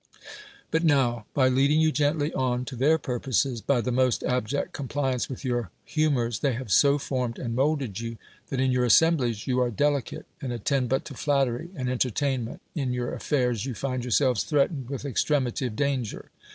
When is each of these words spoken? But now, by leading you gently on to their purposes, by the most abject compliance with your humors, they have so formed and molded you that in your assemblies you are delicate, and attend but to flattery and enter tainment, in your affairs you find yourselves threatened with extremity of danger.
But 0.71 0.83
now, 0.83 1.27
by 1.35 1.47
leading 1.47 1.79
you 1.79 1.91
gently 1.91 2.33
on 2.33 2.65
to 2.65 2.75
their 2.75 2.97
purposes, 2.97 3.61
by 3.61 3.81
the 3.81 3.91
most 3.91 4.23
abject 4.23 4.73
compliance 4.73 5.29
with 5.29 5.45
your 5.45 5.69
humors, 5.85 6.39
they 6.39 6.53
have 6.53 6.71
so 6.71 6.97
formed 6.97 7.37
and 7.37 7.53
molded 7.55 7.99
you 7.99 8.17
that 8.49 8.59
in 8.59 8.71
your 8.71 8.83
assemblies 8.83 9.45
you 9.45 9.59
are 9.61 9.69
delicate, 9.69 10.25
and 10.41 10.51
attend 10.51 10.89
but 10.89 11.05
to 11.05 11.13
flattery 11.13 11.69
and 11.75 11.87
enter 11.87 12.09
tainment, 12.09 12.61
in 12.73 12.93
your 12.93 13.13
affairs 13.13 13.67
you 13.67 13.75
find 13.75 14.03
yourselves 14.03 14.41
threatened 14.43 14.89
with 14.89 15.05
extremity 15.05 15.67
of 15.67 15.75
danger. 15.75 16.31